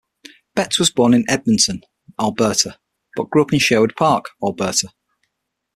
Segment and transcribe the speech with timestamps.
[0.55, 1.83] Betts was born in Edmonton,
[2.19, 2.79] Alberta,
[3.15, 4.91] but grew up in Sherwood Park, Alberta.